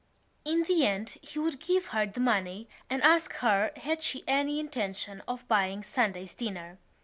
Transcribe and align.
In 0.43 0.63
the 0.63 0.83
end 0.83 1.19
he 1.21 1.37
would 1.37 1.59
give 1.59 1.85
her 1.93 2.07
the 2.07 2.19
money 2.21 2.67
and 2.89 3.03
ask 3.03 3.33
her 3.35 3.71
had 3.75 4.01
she 4.01 4.23
any 4.27 4.59
intention 4.59 5.21
of 5.27 5.47
buying 5.47 5.83
Sunday's 5.83 6.33
dinner. 6.33 6.79